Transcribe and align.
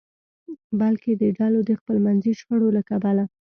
بلکې 0.79 1.11
د 1.21 1.23
ډلو 1.37 1.59
د 1.69 1.71
خپلمنځي 1.79 2.33
شخړو 2.39 2.67
له 2.77 2.81
کبله. 2.89 3.23